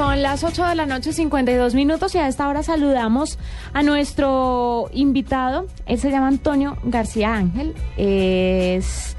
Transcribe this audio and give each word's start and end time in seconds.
Son 0.00 0.22
las 0.22 0.44
8 0.44 0.64
de 0.64 0.74
la 0.76 0.86
noche, 0.86 1.12
52 1.12 1.74
minutos, 1.74 2.14
y 2.14 2.18
a 2.18 2.26
esta 2.26 2.48
hora 2.48 2.62
saludamos 2.62 3.38
a 3.74 3.82
nuestro 3.82 4.88
invitado. 4.94 5.66
Él 5.84 5.98
se 5.98 6.10
llama 6.10 6.28
Antonio 6.28 6.78
García 6.84 7.34
Ángel. 7.34 7.74
Es, 7.98 9.14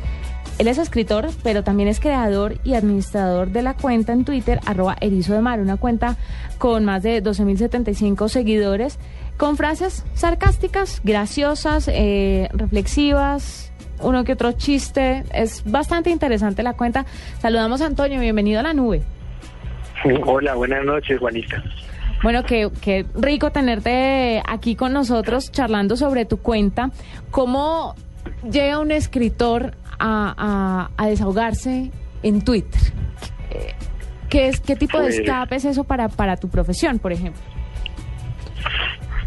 él 0.58 0.68
es 0.68 0.80
escritor, 0.80 1.30
pero 1.44 1.64
también 1.64 1.88
es 1.88 2.00
creador 2.00 2.58
y 2.64 2.74
administrador 2.74 3.52
de 3.52 3.62
la 3.62 3.76
cuenta 3.76 4.12
en 4.14 4.26
Twitter, 4.26 4.60
arroba 4.66 4.98
erizo 5.02 5.34
de 5.34 5.42
mar, 5.42 5.60
una 5.60 5.78
cuenta 5.78 6.18
con 6.58 6.84
más 6.84 7.04
de 7.04 7.22
12.075 7.22 8.28
seguidores, 8.28 8.98
con 9.38 9.58
frases 9.58 10.04
sarcásticas, 10.16 11.00
graciosas, 11.04 11.90
eh, 11.90 12.50
reflexivas, 12.54 13.72
uno 14.00 14.24
que 14.24 14.34
otro 14.34 14.54
chiste. 14.54 15.26
Es 15.32 15.62
bastante 15.64 16.10
interesante 16.10 16.64
la 16.64 16.74
cuenta. 16.74 17.06
Saludamos 17.40 17.82
a 17.82 17.86
Antonio, 17.86 18.20
bienvenido 18.20 18.62
a 18.62 18.64
la 18.64 18.74
nube. 18.74 19.04
Hola, 20.26 20.56
buenas 20.56 20.84
noches, 20.86 21.20
Juanita. 21.20 21.62
Bueno, 22.24 22.44
qué, 22.44 22.70
qué 22.82 23.06
rico 23.16 23.52
tenerte 23.52 24.42
aquí 24.48 24.76
con 24.76 24.94
nosotros 24.94 25.52
charlando 25.52 25.96
sobre 25.98 26.26
tu 26.26 26.38
cuenta. 26.38 26.92
¿Cómo 27.32 27.96
llega 28.50 28.80
un 28.80 28.92
escritor 28.92 29.74
a, 30.00 30.34
a- 30.98 31.04
a 31.04 31.08
desahogarse 31.08 31.92
en 32.24 32.44
Twitter? 32.44 32.82
¿Qué, 34.30 34.48
es, 34.48 34.62
¿Qué 34.62 34.76
tipo 34.76 34.98
de 35.00 35.06
Pues- 35.06 35.20
escape 35.20 35.56
es 35.56 35.66
eso 35.66 35.84
para, 35.84 36.08
para 36.10 36.38
tu 36.38 36.48
profesión, 36.50 37.00
por 37.00 37.12
ejemplo? 37.12 37.42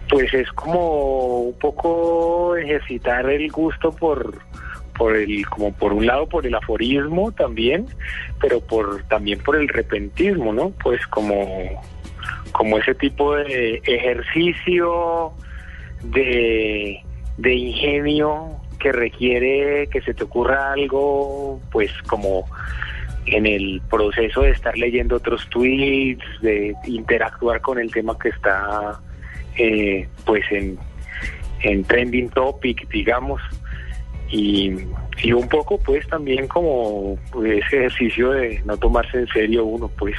Pues 0.08 0.33
es 0.34 0.48
como 0.52 1.41
un 1.41 1.58
poco 1.58 2.56
ejercitar 2.56 3.28
el 3.28 3.50
gusto 3.50 3.91
por 3.91 4.39
por 4.97 5.17
el 5.17 5.47
como 5.47 5.73
por 5.73 5.92
un 5.92 6.06
lado 6.06 6.27
por 6.28 6.47
el 6.47 6.55
aforismo 6.55 7.33
también, 7.33 7.87
pero 8.41 8.61
por 8.61 9.03
también 9.05 9.39
por 9.41 9.56
el 9.56 9.69
repentismo, 9.69 10.53
¿no? 10.53 10.70
Pues 10.83 11.06
como 11.09 11.83
como 12.53 12.78
ese 12.78 12.95
tipo 12.95 13.34
de 13.34 13.83
ejercicio 13.84 15.33
de 16.03 17.01
de 17.36 17.55
ingenio 17.55 18.61
que 18.78 18.92
requiere 18.92 19.89
que 19.89 20.01
se 20.03 20.14
te 20.14 20.25
ocurra 20.25 20.73
algo, 20.73 21.61
pues 21.73 21.91
como 22.06 22.47
en 23.27 23.47
el 23.47 23.81
proceso 23.89 24.42
de 24.42 24.51
estar 24.51 24.77
leyendo 24.77 25.17
otros 25.17 25.48
tweets, 25.48 26.25
de 26.42 26.75
interactuar 26.86 27.61
con 27.61 27.79
el 27.79 27.91
tema 27.91 28.17
que 28.19 28.29
está 28.29 29.01
eh, 29.56 30.06
pues 30.27 30.45
en, 30.51 30.79
en 31.62 31.84
trending 31.84 32.29
topic, 32.31 32.89
digamos, 32.91 33.41
y, 34.36 34.72
y 35.22 35.32
un 35.32 35.48
poco 35.48 35.78
pues 35.78 36.06
también 36.08 36.46
como 36.48 37.16
ese 37.44 37.77
ejercicio 37.78 38.30
de 38.32 38.60
no 38.64 38.77
tomarse 38.77 39.18
en 39.18 39.27
serio 39.28 39.64
uno, 39.64 39.88
pues, 39.98 40.16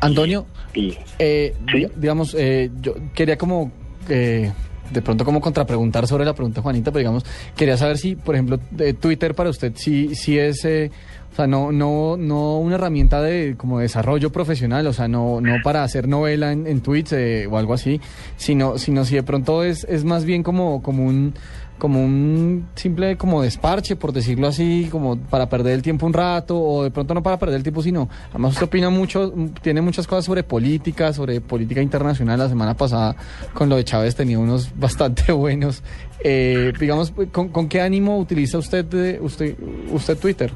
Antonio, 0.00 0.46
y 0.74 0.96
eh, 1.18 1.54
Sí. 1.72 1.78
di- 1.78 1.88
digamos, 1.96 2.34
eh, 2.38 2.70
yo 2.80 2.94
quería 3.14 3.36
como 3.36 3.72
eh, 4.08 4.52
de 4.92 5.02
pronto 5.02 5.24
como 5.24 5.40
contrapreguntar 5.40 6.06
sobre 6.06 6.24
la 6.24 6.34
pregunta 6.34 6.62
Juanita, 6.62 6.90
pero 6.92 7.00
digamos, 7.00 7.24
quería 7.56 7.76
saber 7.76 7.98
si, 7.98 8.14
por 8.14 8.34
ejemplo, 8.36 8.58
de 8.70 8.94
Twitter 8.94 9.34
para 9.34 9.50
usted 9.50 9.72
sí, 9.74 10.14
sí 10.14 10.38
es, 10.38 10.64
eh, 10.64 10.90
o 11.32 11.34
sea, 11.36 11.46
no, 11.46 11.72
no, 11.72 12.16
no 12.16 12.58
una 12.58 12.76
herramienta 12.76 13.20
de 13.20 13.54
como 13.56 13.80
desarrollo 13.80 14.30
profesional, 14.30 14.86
o 14.86 14.92
sea, 14.92 15.08
no, 15.08 15.40
no 15.40 15.56
para 15.62 15.82
hacer 15.82 16.06
novela 16.08 16.52
en, 16.52 16.66
en 16.66 16.80
tweets 16.80 17.12
eh, 17.12 17.46
o 17.50 17.58
algo 17.58 17.74
así, 17.74 18.00
sino, 18.36 18.78
sino 18.78 19.04
si 19.04 19.16
de 19.16 19.22
pronto 19.24 19.62
es, 19.64 19.84
es 19.84 20.04
más 20.04 20.24
bien 20.24 20.42
como, 20.44 20.80
como 20.82 21.04
un 21.04 21.34
como 21.78 22.04
un 22.04 22.68
simple 22.74 23.16
como 23.16 23.42
desparche, 23.42 23.96
por 23.96 24.12
decirlo 24.12 24.48
así, 24.48 24.88
como 24.90 25.16
para 25.16 25.48
perder 25.48 25.74
el 25.74 25.82
tiempo 25.82 26.06
un 26.06 26.12
rato, 26.12 26.60
o 26.60 26.82
de 26.82 26.90
pronto 26.90 27.14
no 27.14 27.22
para 27.22 27.38
perder 27.38 27.56
el 27.56 27.62
tiempo, 27.62 27.82
sino, 27.82 28.08
además 28.30 28.52
usted 28.52 28.66
opina 28.66 28.90
mucho, 28.90 29.32
mm, 29.34 29.46
tiene 29.62 29.80
muchas 29.80 30.06
cosas 30.06 30.24
sobre 30.24 30.42
política, 30.42 31.12
sobre 31.12 31.40
política 31.40 31.80
internacional, 31.80 32.38
la 32.38 32.48
semana 32.48 32.74
pasada 32.74 33.16
con 33.54 33.68
lo 33.68 33.76
de 33.76 33.84
Chávez 33.84 34.14
tenía 34.14 34.38
unos 34.38 34.70
bastante 34.78 35.32
buenos. 35.32 35.82
Eh, 36.20 36.72
digamos, 36.78 37.12
¿con, 37.32 37.48
con 37.48 37.68
qué 37.68 37.80
ánimo 37.80 38.18
utiliza 38.18 38.58
usted, 38.58 39.20
usted, 39.20 39.56
usted 39.92 40.18
Twitter? 40.18 40.52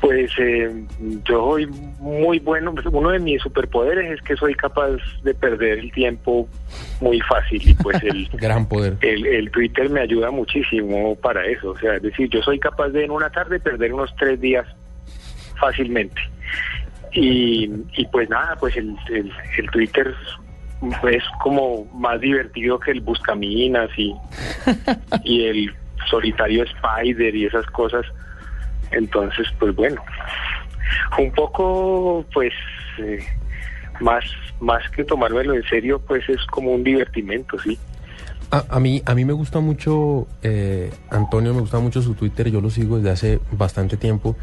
Pues 0.00 0.30
eh, 0.38 0.84
yo 1.24 1.50
soy 1.50 1.66
muy 1.98 2.38
bueno, 2.38 2.74
pues, 2.74 2.86
uno 2.86 3.10
de 3.10 3.18
mis 3.18 3.42
superpoderes 3.42 4.18
es 4.18 4.22
que 4.22 4.36
soy 4.36 4.54
capaz 4.54 4.96
de 5.22 5.34
perder 5.34 5.78
el 5.78 5.92
tiempo 5.92 6.48
muy 7.00 7.20
fácil 7.20 7.68
y 7.68 7.74
pues 7.74 8.02
el... 8.02 8.28
Gran 8.32 8.66
poder. 8.66 8.96
El, 9.00 9.26
el 9.26 9.50
Twitter 9.50 9.88
me 9.90 10.00
ayuda 10.00 10.30
muchísimo 10.30 11.16
para 11.16 11.44
eso. 11.46 11.70
O 11.70 11.78
sea, 11.78 11.94
es 11.94 12.02
decir, 12.02 12.28
yo 12.28 12.42
soy 12.42 12.58
capaz 12.58 12.88
de 12.90 13.04
en 13.04 13.10
una 13.10 13.30
tarde 13.30 13.60
perder 13.60 13.92
unos 13.92 14.14
tres 14.16 14.40
días 14.40 14.66
fácilmente. 15.58 16.20
Y, 17.12 17.70
y 17.96 18.06
pues 18.12 18.28
nada, 18.28 18.56
pues 18.56 18.76
el, 18.76 18.94
el, 19.08 19.32
el 19.58 19.70
Twitter 19.70 20.14
es 21.10 21.24
como 21.42 21.86
más 21.94 22.20
divertido 22.20 22.78
que 22.78 22.90
el 22.90 23.00
Buscaminas 23.00 23.90
y, 23.96 24.14
y 25.24 25.44
el 25.46 25.74
solitario 26.10 26.64
Spider 26.64 27.34
y 27.34 27.46
esas 27.46 27.66
cosas. 27.66 28.04
Entonces, 28.90 29.46
pues 29.58 29.74
bueno, 29.74 30.02
un 31.18 31.30
poco, 31.32 32.24
pues, 32.32 32.52
eh, 32.98 33.24
más, 34.00 34.24
más 34.60 34.88
que 34.90 35.04
tomármelo 35.04 35.54
en 35.54 35.62
serio, 35.64 36.00
pues 36.06 36.28
es 36.28 36.44
como 36.46 36.72
un 36.72 36.84
divertimento, 36.84 37.58
sí. 37.58 37.78
A, 38.50 38.64
a 38.68 38.80
mí, 38.80 39.02
a 39.04 39.14
mí 39.14 39.24
me 39.24 39.32
gusta 39.32 39.58
mucho, 39.60 40.28
eh, 40.42 40.90
Antonio, 41.10 41.52
me 41.52 41.60
gusta 41.60 41.80
mucho 41.80 42.00
su 42.00 42.14
Twitter, 42.14 42.50
yo 42.50 42.60
lo 42.60 42.70
sigo 42.70 42.96
desde 42.96 43.10
hace 43.10 43.40
bastante 43.52 43.96
tiempo. 43.96 44.36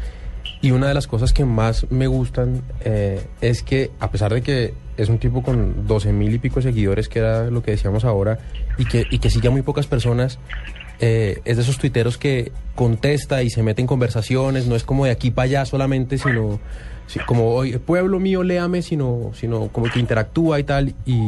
Y 0.60 0.70
una 0.70 0.88
de 0.88 0.94
las 0.94 1.06
cosas 1.06 1.32
que 1.32 1.44
más 1.44 1.90
me 1.90 2.06
gustan 2.06 2.62
eh, 2.80 3.26
es 3.40 3.62
que, 3.62 3.90
a 4.00 4.10
pesar 4.10 4.32
de 4.32 4.42
que 4.42 4.74
es 4.96 5.08
un 5.08 5.18
tipo 5.18 5.42
con 5.42 5.86
12 5.86 6.12
mil 6.12 6.32
y 6.34 6.38
pico 6.38 6.62
seguidores, 6.62 7.08
que 7.08 7.18
era 7.18 7.50
lo 7.50 7.62
que 7.62 7.72
decíamos 7.72 8.04
ahora, 8.04 8.38
y 8.78 8.84
que, 8.84 9.04
y 9.10 9.18
que 9.18 9.30
sigue 9.30 9.48
a 9.48 9.50
muy 9.50 9.62
pocas 9.62 9.86
personas, 9.86 10.38
eh, 11.00 11.40
es 11.44 11.56
de 11.56 11.62
esos 11.62 11.78
tuiteros 11.78 12.18
que 12.18 12.52
contesta 12.74 13.42
y 13.42 13.50
se 13.50 13.62
mete 13.62 13.80
en 13.80 13.86
conversaciones, 13.86 14.66
no 14.66 14.76
es 14.76 14.84
como 14.84 15.04
de 15.04 15.10
aquí 15.10 15.30
para 15.30 15.44
allá 15.44 15.64
solamente, 15.64 16.18
sino 16.18 16.60
como 17.26 17.54
"Oye, 17.54 17.78
pueblo 17.78 18.18
mío, 18.18 18.42
léame, 18.42 18.82
sino, 18.82 19.30
sino 19.34 19.68
como 19.68 19.86
que 19.90 20.00
interactúa 20.00 20.58
y 20.60 20.64
tal, 20.64 20.94
y, 21.06 21.18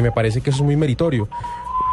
me 0.00 0.12
parece 0.12 0.40
que 0.40 0.50
eso 0.50 0.58
es 0.58 0.64
muy 0.64 0.76
meritorio. 0.76 1.28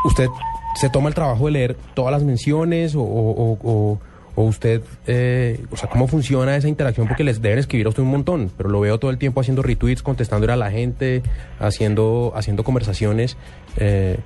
¿Usted 0.06 0.28
se 0.76 0.90
toma 0.90 1.10
el 1.10 1.16
trabajo 1.16 1.46
de 1.46 1.52
leer 1.52 1.78
todas 1.94 2.12
las 2.12 2.24
menciones 2.24 2.94
o, 2.96 4.00
usted, 4.36 4.82
eh, 5.08 5.64
o 5.72 5.78
sea, 5.78 5.90
cómo 5.90 6.08
funciona 6.08 6.56
esa 6.56 6.68
interacción? 6.68 7.08
Porque 7.08 7.24
les 7.24 7.42
deben 7.42 7.60
escribir 7.60 7.88
a 7.88 7.90
usted 7.90 8.04
un 8.04 8.10
montón, 8.10 8.52
pero 8.56 8.70
lo 8.70 8.80
veo 8.80 9.00
todo 9.00 9.12
el 9.12 9.18
tiempo 9.18 9.42
haciendo 9.42 9.64
retweets, 9.64 10.04
contestándole 10.04 10.54
a 10.54 10.58
la 10.58 10.72
gente, 10.72 11.24
haciendo, 11.60 12.34
haciendo 12.36 12.64
conversaciones. 12.64 13.38
Eh, 13.78 14.18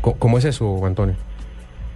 ¿Cómo 0.00 0.38
es 0.38 0.44
eso, 0.44 0.84
Antonio? 0.86 1.16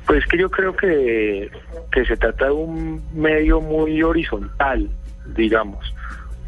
Pues 0.06 0.26
que 0.26 0.38
yo 0.38 0.50
creo 0.50 0.76
que, 0.76 1.50
que 1.90 2.04
se 2.04 2.16
trata 2.16 2.46
de 2.46 2.52
un 2.52 3.02
medio 3.14 3.60
muy 3.60 4.02
horizontal, 4.02 4.88
digamos. 5.34 5.94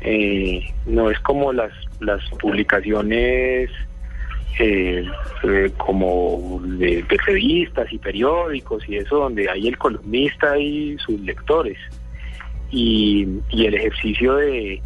Eh, 0.00 0.62
no 0.86 1.10
es 1.10 1.18
como 1.20 1.52
las, 1.52 1.72
las 2.00 2.22
publicaciones 2.40 3.70
eh, 4.58 5.04
eh, 5.42 5.72
como 5.78 6.60
de, 6.62 7.02
de 7.02 7.16
revistas 7.26 7.92
y 7.92 7.98
periódicos 7.98 8.88
y 8.88 8.96
eso, 8.96 9.16
donde 9.16 9.48
hay 9.48 9.68
el 9.68 9.78
columnista 9.78 10.58
y 10.58 10.96
sus 10.98 11.20
lectores. 11.20 11.78
Y, 12.70 13.26
y 13.50 13.66
el 13.66 13.74
ejercicio 13.74 14.36
de 14.36 14.82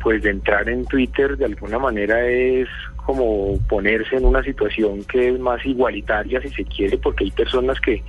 pues 0.00 0.22
de 0.22 0.30
entrar 0.30 0.68
en 0.68 0.84
Twitter 0.86 1.36
de 1.36 1.46
alguna 1.46 1.78
manera 1.78 2.24
es 2.26 2.68
como 3.08 3.58
ponerse 3.70 4.16
en 4.16 4.26
una 4.26 4.42
situación 4.42 5.02
que 5.04 5.30
es 5.30 5.40
más 5.40 5.64
igualitaria 5.64 6.42
si 6.42 6.50
se 6.50 6.62
quiere 6.66 6.98
porque 6.98 7.24
hay 7.24 7.30
personas 7.30 7.80
que, 7.80 8.02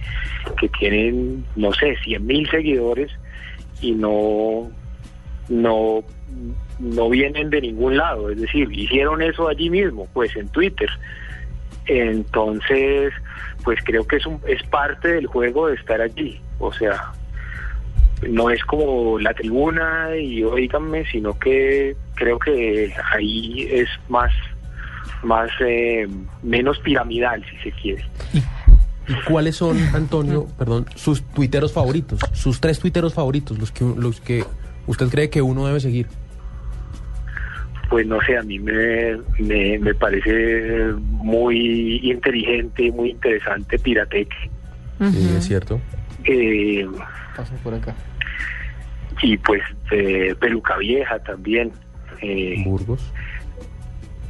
que 0.60 0.68
tienen 0.78 1.46
no 1.56 1.72
sé 1.72 1.96
100 2.04 2.28
mil 2.28 2.50
seguidores 2.50 3.10
y 3.80 3.94
no 3.94 4.70
no 5.48 6.04
no 6.80 7.10
vienen 7.10 7.50
de 7.50 7.62
ningún 7.62 7.96
lado. 7.96 8.30
Es 8.30 8.42
decir 8.42 8.68
hicieron 8.74 9.22
eso 9.22 9.48
allí 9.48 9.70
mismo 9.70 10.06
pues 10.12 10.36
en 10.36 10.50
Twitter. 10.50 10.90
Entonces 11.86 13.14
pues 13.64 13.80
creo 13.86 14.06
que 14.06 14.18
es 14.18 14.26
un, 14.26 14.42
es 14.48 14.62
parte 14.64 15.14
del 15.14 15.28
juego 15.28 15.68
de 15.68 15.76
estar 15.76 16.02
allí. 16.02 16.42
O 16.60 16.74
sea 16.74 17.14
no 18.28 18.50
es 18.50 18.62
como 18.66 19.18
la 19.18 19.34
tribuna 19.34 20.10
y 20.18 20.44
oíganme, 20.44 21.06
sino 21.06 21.40
que 21.40 21.96
creo 22.16 22.38
que 22.38 22.94
ahí 23.14 23.66
es 23.72 23.88
más, 24.10 24.34
más 25.24 25.50
eh, 25.62 26.08
menos 26.44 26.80
piramidal, 26.80 27.44
si 27.50 27.58
se 27.70 27.72
quiere. 27.82 28.04
¿Y 29.08 29.14
cuáles 29.28 29.56
son, 29.56 29.78
Antonio, 29.94 30.48
perdón, 30.58 30.86
sus 30.96 31.24
tuiteros 31.24 31.74
favoritos? 31.74 32.20
Sus 32.34 32.60
tres 32.62 32.80
tuiteros 32.80 33.14
favoritos, 33.14 33.58
los 33.58 33.72
que, 33.72 33.84
los 33.98 34.22
que 34.22 34.44
usted 34.88 35.08
cree 35.10 35.30
que 35.30 35.42
uno 35.42 35.66
debe 35.66 35.80
seguir. 35.80 36.08
Pues 37.90 38.06
no 38.06 38.22
sé, 38.22 38.38
a 38.38 38.44
mí 38.44 38.60
me, 38.60 39.18
me, 39.40 39.80
me 39.80 39.96
parece 39.96 40.94
muy 41.00 42.00
inteligente, 42.04 42.92
muy 42.92 43.10
interesante 43.12 43.80
Piratec. 43.80 44.30
Sí, 45.12 45.34
es 45.38 45.48
cierto. 45.48 45.80
Eh, 46.26 46.86
Paso 47.36 47.54
por 47.64 47.74
acá. 47.74 47.96
y 49.24 49.38
pues 49.38 49.64
eh, 49.92 50.36
Peluca 50.40 50.78
Vieja 50.78 51.18
también, 51.20 51.72
eh, 52.22 52.62
Burgos. 52.64 53.02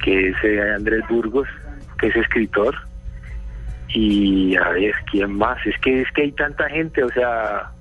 Que 0.03 0.29
es 0.29 0.35
eh, 0.43 0.61
Andrés 0.75 1.03
Burgos, 1.09 1.47
que 1.99 2.07
es 2.07 2.15
escritor. 2.15 2.75
Y 3.89 4.55
a 4.57 4.69
ver, 4.69 4.93
¿quién 5.11 5.31
más? 5.31 5.57
Es 5.65 5.77
que 5.79 6.01
es 6.01 6.11
que 6.11 6.21
hay 6.23 6.31
tanta 6.33 6.69
gente, 6.69 7.03
o 7.03 7.09
sea, 7.09 7.71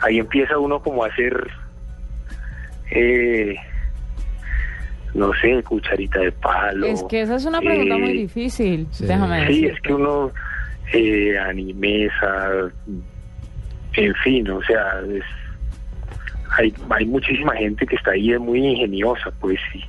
ahí 0.00 0.18
empieza 0.18 0.56
uno 0.58 0.80
como 0.80 1.04
a 1.04 1.08
hacer, 1.08 1.48
eh, 2.90 3.56
no 5.14 5.32
sé, 5.40 5.62
cucharita 5.64 6.20
de 6.20 6.32
palo. 6.32 6.86
Es 6.86 7.02
que 7.04 7.22
esa 7.22 7.36
es 7.36 7.44
una 7.44 7.60
pregunta 7.60 7.96
eh, 7.96 7.98
muy 7.98 8.12
difícil, 8.12 8.86
sí. 8.92 9.04
déjame 9.06 9.46
Sí, 9.46 9.62
decir. 9.62 9.70
es 9.72 9.80
que 9.80 9.94
uno, 9.94 10.30
eh, 10.92 11.38
animesa, 11.38 12.48
en 13.94 14.14
fin, 14.16 14.48
o 14.50 14.62
sea, 14.62 15.00
es- 15.12 15.24
hay, 16.56 16.72
hay 16.90 17.06
muchísima 17.06 17.54
gente 17.56 17.86
que 17.86 17.96
está 17.96 18.12
ahí, 18.12 18.32
es 18.32 18.40
muy 18.40 18.58
ingeniosa, 18.64 19.30
pues 19.40 19.58
sí. 19.72 19.82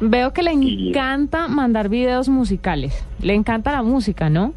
Veo 0.00 0.32
que 0.32 0.42
le 0.42 0.52
encanta 0.52 1.48
mandar 1.48 1.88
videos 1.88 2.28
musicales. 2.28 3.04
Le 3.20 3.34
encanta 3.34 3.72
la 3.72 3.82
música, 3.82 4.28
¿no? 4.30 4.54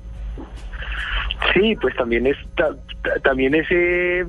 Sí, 1.53 1.75
pues 1.81 1.95
también 1.95 2.27
es 2.27 2.35
ta- 2.55 2.75
ta- 3.03 3.19
también 3.23 3.55
ese 3.55 4.21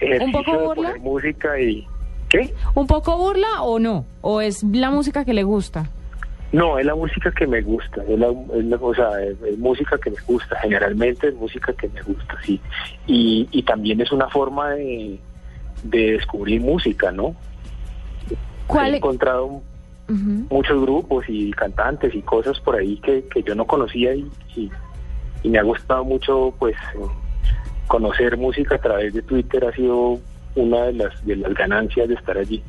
ejercicio 0.00 0.32
poco 0.44 0.68
de 0.70 0.74
poner 0.74 1.00
música 1.00 1.60
y 1.60 1.86
¿qué? 2.28 2.52
¿Un 2.74 2.86
poco 2.86 3.16
burla 3.16 3.62
o 3.62 3.78
no? 3.78 4.04
¿O 4.20 4.40
es 4.40 4.62
la 4.62 4.90
música 4.90 5.24
que 5.24 5.32
le 5.34 5.42
gusta? 5.42 5.88
No, 6.52 6.78
es 6.78 6.86
la 6.86 6.94
música 6.94 7.30
que 7.32 7.46
me 7.46 7.60
gusta, 7.60 8.02
es 8.08 8.18
la, 8.18 8.28
es 8.56 8.64
la- 8.64 8.76
o 8.76 8.94
sea, 8.94 9.20
es, 9.22 9.36
es 9.42 9.58
música 9.58 9.98
que 9.98 10.10
me 10.10 10.16
gusta, 10.26 10.56
generalmente 10.60 11.28
es 11.28 11.34
música 11.34 11.72
que 11.74 11.88
me 11.88 12.02
gusta, 12.02 12.34
sí. 12.44 12.60
Y, 13.06 13.48
y 13.50 13.62
también 13.62 14.00
es 14.00 14.12
una 14.12 14.28
forma 14.28 14.70
de, 14.70 15.18
de 15.82 16.12
descubrir 16.12 16.60
música, 16.60 17.10
¿no? 17.12 17.34
¿Cuál 18.66 18.94
He 18.94 18.96
e- 18.96 19.00
muchos 20.08 20.80
grupos 20.80 21.24
y 21.28 21.50
cantantes 21.52 22.14
y 22.14 22.22
cosas 22.22 22.60
por 22.60 22.76
ahí 22.76 22.96
que, 22.98 23.24
que 23.24 23.42
yo 23.42 23.54
no 23.54 23.66
conocía 23.66 24.14
y, 24.14 24.30
y, 24.54 24.70
y 25.42 25.48
me 25.48 25.58
ha 25.58 25.62
gustado 25.62 26.04
mucho 26.04 26.54
pues 26.58 26.76
conocer 27.86 28.36
música 28.36 28.76
a 28.76 28.80
través 28.80 29.14
de 29.14 29.22
Twitter 29.22 29.64
ha 29.64 29.72
sido 29.72 30.18
una 30.54 30.84
de 30.84 30.92
las 30.94 31.26
de 31.26 31.36
las 31.36 31.54
ganancias 31.54 32.08
de 32.08 32.14
estar 32.14 32.38
allí. 32.38 32.62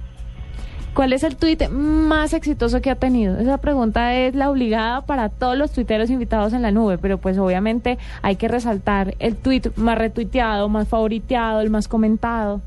¿Cuál 0.94 1.13
es 1.13 1.24
el 1.24 1.36
tuit 1.36 1.69
más 1.69 2.34
exitoso 2.34 2.81
que 2.81 2.89
ha 2.89 2.95
tenido? 2.95 3.38
Esa 3.38 3.60
pregunta 3.60 4.16
es 4.16 4.34
la 4.34 4.50
obligada 4.50 5.01
para 5.01 5.30
todos 5.30 5.56
los 5.56 5.72
tuiteros 5.72 6.10
invitados 6.10 6.54
en 6.54 6.63
la 6.63 6.72
nube, 6.72 6.98
pero 6.98 7.19
pues 7.19 7.38
obviamente 7.38 8.00
hay 8.24 8.36
que 8.36 8.48
resaltar 8.48 9.13
el 9.19 9.36
tuit 9.36 9.75
más 9.78 9.95
retuiteado, 9.95 10.69
más 10.69 10.88
favoriteado, 10.88 11.62
el 11.62 11.69
más 11.69 11.88
comentado. 11.88 12.62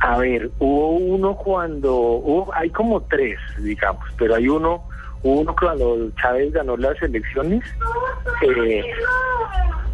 A 0.00 0.18
ver, 0.18 0.50
hubo 0.58 0.90
uno 0.90 1.34
cuando, 1.36 1.94
hubo, 1.94 2.54
hay 2.54 2.70
como 2.70 3.02
tres, 3.02 3.38
digamos, 3.58 4.04
pero 4.16 4.36
hay 4.36 4.48
uno, 4.48 4.84
uno 5.22 5.54
cuando 5.58 6.10
Chávez 6.20 6.52
ganó 6.52 6.76
las 6.76 7.00
elecciones, 7.02 7.64
eh, 8.42 8.84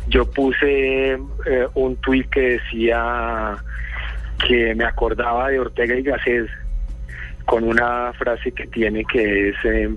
yo 0.08 0.30
puse 0.30 1.12
eh, 1.12 1.18
un 1.74 1.96
tuit 1.96 2.28
que 2.28 2.58
decía 2.58 3.56
que 4.46 4.74
me 4.74 4.84
acordaba 4.84 5.48
de 5.48 5.60
Ortega 5.60 5.94
y 5.94 6.02
Gasset 6.02 6.48
con 7.46 7.64
una 7.64 8.12
frase 8.14 8.52
que 8.52 8.66
tiene 8.66 9.04
que 9.04 9.50
es 9.50 9.56
eh, 9.64 9.94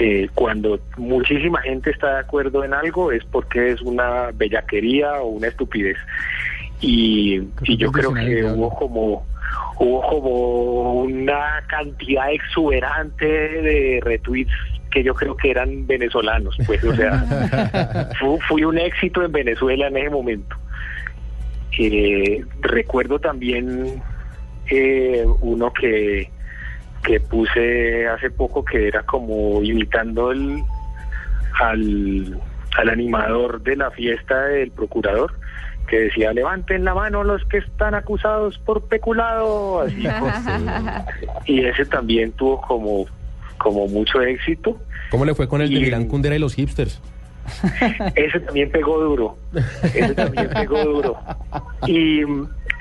eh, 0.00 0.28
cuando 0.34 0.80
muchísima 0.96 1.60
gente 1.62 1.90
está 1.90 2.14
de 2.14 2.20
acuerdo 2.20 2.64
en 2.64 2.74
algo 2.74 3.12
es 3.12 3.24
porque 3.24 3.70
es 3.70 3.80
una 3.80 4.30
bellaquería 4.34 5.20
o 5.20 5.28
una 5.28 5.48
estupidez 5.48 5.96
y, 6.80 7.40
y 7.62 7.76
yo 7.76 7.90
creo 7.92 8.12
que 8.12 8.44
hubo 8.44 8.70
como 8.74 9.26
hubo 9.78 10.02
como 10.08 10.92
una 11.02 11.62
cantidad 11.68 12.30
exuberante 12.32 13.26
de 13.26 14.00
retweets 14.02 14.52
que 14.90 15.02
yo 15.02 15.14
creo 15.14 15.36
que 15.36 15.50
eran 15.50 15.86
venezolanos 15.86 16.56
pues 16.66 16.82
o 16.84 16.94
sea 16.94 18.10
fu- 18.20 18.38
fui 18.48 18.64
un 18.64 18.78
éxito 18.78 19.24
en 19.24 19.32
Venezuela 19.32 19.88
en 19.88 19.96
ese 19.96 20.10
momento. 20.10 20.56
Eh, 21.76 22.44
recuerdo 22.60 23.18
también 23.18 24.00
eh, 24.70 25.24
uno 25.40 25.72
que, 25.72 26.30
que 27.02 27.18
puse 27.18 28.06
hace 28.06 28.30
poco 28.30 28.64
que 28.64 28.86
era 28.88 29.02
como 29.02 29.60
imitando 29.62 30.30
el, 30.30 30.62
al, 31.60 32.40
al 32.76 32.88
animador 32.88 33.60
de 33.62 33.74
la 33.76 33.90
fiesta 33.90 34.44
del 34.46 34.70
procurador 34.70 35.32
que 35.86 35.98
decía 36.00 36.32
levanten 36.32 36.84
la 36.84 36.94
mano 36.94 37.22
los 37.24 37.44
que 37.46 37.58
están 37.58 37.94
acusados 37.94 38.58
por 38.58 38.82
peculado 38.84 39.80
así 39.82 40.04
y 41.46 41.64
ese 41.64 41.84
también 41.86 42.32
tuvo 42.32 42.60
como 42.62 43.06
como 43.58 43.86
mucho 43.88 44.20
éxito 44.22 44.78
¿Cómo 45.10 45.24
le 45.24 45.34
fue 45.34 45.46
con 45.48 45.60
el 45.62 45.68
de 45.68 45.76
Y- 45.76 45.80
Milán 45.82 46.06
Kundera 46.06 46.34
y 46.34 46.38
los 46.38 46.54
hipsters? 46.54 47.00
ese 48.16 48.40
también 48.40 48.70
pegó 48.70 48.98
duro. 48.98 49.36
Ese 49.82 50.14
también 50.14 50.48
pegó 50.48 50.82
duro. 50.82 51.18
Y, 51.86 52.22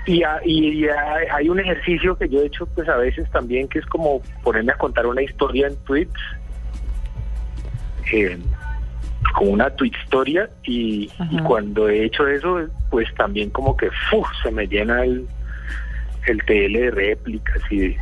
y, 0.05 0.23
a- 0.23 0.39
y- 0.45 0.85
hay 1.31 1.49
un 1.49 1.59
ejercicio 1.59 2.17
que 2.17 2.29
yo 2.29 2.41
he 2.41 2.45
hecho 2.45 2.65
pues 2.67 2.87
a 2.87 2.95
veces 2.95 3.29
también 3.31 3.67
que 3.67 3.79
es 3.79 3.85
como 3.87 4.21
ponerme 4.41 4.71
a 4.71 4.77
contar 4.77 5.05
una 5.05 5.21
historia 5.21 5.67
en 5.67 5.75
tweets. 5.83 6.13
eh, 8.13 8.37
como 9.35 9.51
una 9.51 9.69
tweet 9.71 9.91
historia 10.03 10.49
y, 10.63 11.09
cuando 11.45 11.89
he 11.89 12.05
hecho 12.05 12.27
eso 12.27 12.59
pues 12.89 13.07
también 13.15 13.49
como 13.49 13.75
que 13.75 13.89
se 14.43 14.51
me 14.51 14.67
llena 14.67 15.03
el, 15.03 15.27
el 16.27 16.37
TL 16.45 16.73
de 16.73 16.91
réplicas 16.91 17.61
y 17.69 17.79
de, 17.79 17.97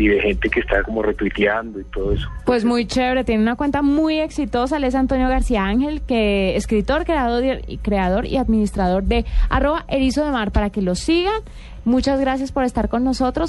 y 0.00 0.08
de 0.08 0.20
gente 0.20 0.48
que 0.48 0.60
está 0.60 0.82
como 0.82 1.02
retuiteando 1.02 1.80
y 1.80 1.84
todo 1.84 2.12
eso. 2.12 2.28
Pues 2.46 2.64
muy 2.64 2.86
chévere, 2.86 3.24
tiene 3.24 3.42
una 3.42 3.56
cuenta 3.56 3.82
muy 3.82 4.18
exitosa, 4.18 4.78
él 4.78 4.84
es 4.84 4.94
Antonio 4.94 5.28
García 5.28 5.64
Ángel, 5.64 6.02
que 6.02 6.56
escritor, 6.56 7.04
creador 7.04 7.60
y, 7.66 7.78
creador 7.78 8.26
y 8.26 8.36
administrador 8.38 9.04
de 9.04 9.26
arroba 9.50 9.84
erizo 9.88 10.24
de 10.24 10.30
mar, 10.30 10.52
para 10.52 10.70
que 10.70 10.82
lo 10.82 10.94
sigan. 10.94 11.42
Muchas 11.84 12.20
gracias 12.20 12.52
por 12.52 12.64
estar 12.64 12.90
con 12.90 13.04
nosotros. 13.04 13.48